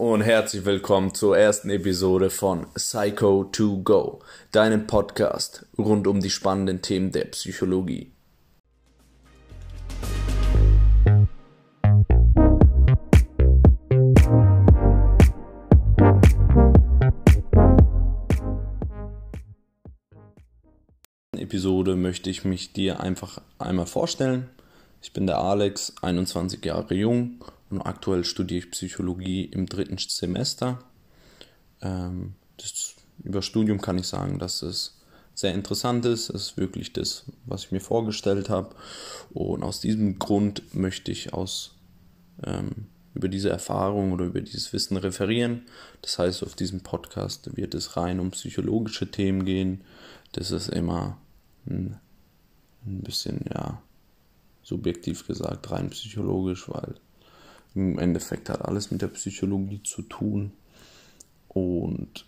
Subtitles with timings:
[0.00, 6.30] und herzlich willkommen zur ersten Episode von Psycho 2 Go, deinem Podcast rund um die
[6.30, 8.10] spannenden Themen der Psychologie.
[21.36, 24.48] Episode möchte ich mich dir einfach einmal vorstellen.
[25.02, 30.82] Ich bin der Alex, 21 Jahre jung und aktuell studiere ich Psychologie im dritten Semester.
[31.80, 34.98] Ähm, das, über Studium kann ich sagen, dass es
[35.34, 36.30] sehr interessant ist.
[36.30, 38.74] Es ist wirklich das, was ich mir vorgestellt habe.
[39.32, 41.76] Und aus diesem Grund möchte ich aus
[42.44, 45.62] ähm, über diese Erfahrung oder über dieses Wissen referieren.
[46.02, 49.82] Das heißt, auf diesem Podcast wird es rein um psychologische Themen gehen.
[50.32, 51.18] Das ist immer
[51.66, 51.98] ein,
[52.86, 53.82] ein bisschen, ja,
[54.62, 56.94] subjektiv gesagt, rein psychologisch, weil
[57.74, 60.52] im Endeffekt hat alles mit der Psychologie zu tun.
[61.48, 62.26] Und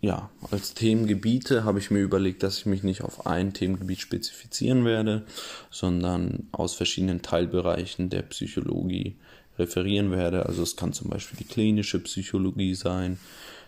[0.00, 4.84] ja, als Themengebiete habe ich mir überlegt, dass ich mich nicht auf ein Themengebiet spezifizieren
[4.84, 5.24] werde,
[5.70, 9.16] sondern aus verschiedenen Teilbereichen der Psychologie
[9.58, 10.46] referieren werde.
[10.46, 13.18] Also es kann zum Beispiel die klinische Psychologie sein,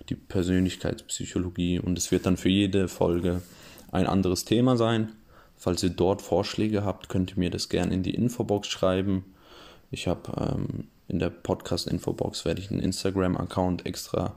[0.08, 3.42] die Persönlichkeitspsychologie und es wird dann für jede Folge
[3.90, 5.12] ein anderes Thema sein.
[5.56, 9.24] Falls ihr dort Vorschläge habt, könnt ihr mir das gerne in die Infobox schreiben.
[9.90, 14.36] Ich habe ähm, in der Podcast-Infobox werde ich einen Instagram-Account extra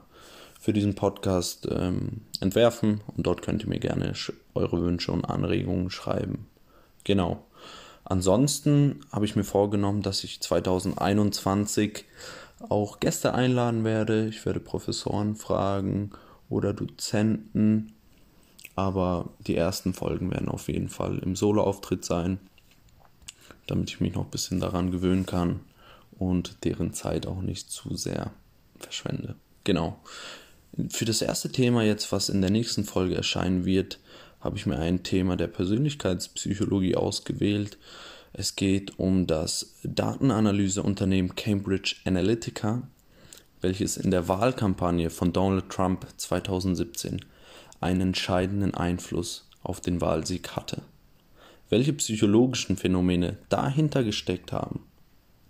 [0.60, 4.12] für diesen Podcast ähm, entwerfen und dort könnt ihr mir gerne
[4.54, 6.46] eure Wünsche und Anregungen schreiben.
[7.04, 7.44] Genau.
[8.04, 12.04] Ansonsten habe ich mir vorgenommen, dass ich 2021
[12.68, 14.26] auch Gäste einladen werde.
[14.26, 16.10] Ich werde Professoren fragen
[16.48, 17.94] oder Dozenten
[18.76, 22.38] aber die ersten Folgen werden auf jeden Fall im Solo-Auftritt sein,
[23.66, 25.60] damit ich mich noch ein bisschen daran gewöhnen kann
[26.18, 28.30] und deren Zeit auch nicht zu sehr
[28.78, 29.36] verschwende.
[29.64, 29.98] Genau.
[30.90, 34.00] Für das erste Thema jetzt, was in der nächsten Folge erscheinen wird,
[34.40, 37.78] habe ich mir ein Thema der Persönlichkeitspsychologie ausgewählt.
[38.32, 42.82] Es geht um das Datenanalyseunternehmen Cambridge Analytica,
[43.60, 47.24] welches in der Wahlkampagne von Donald Trump 2017
[47.80, 50.82] einen entscheidenden Einfluss auf den Wahlsieg hatte.
[51.70, 54.86] Welche psychologischen Phänomene dahinter gesteckt haben,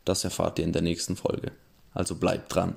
[0.04, 1.52] das erfahrt ihr in der nächsten Folge.
[1.92, 2.76] Also bleibt dran.